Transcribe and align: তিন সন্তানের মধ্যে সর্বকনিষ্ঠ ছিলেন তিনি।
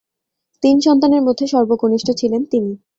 তিন 0.63 0.75
সন্তানের 0.79 1.21
মধ্যে 1.21 1.45
সর্বকনিষ্ঠ 1.47 2.07
ছিলেন 2.11 2.41
তিনি। 2.45 2.71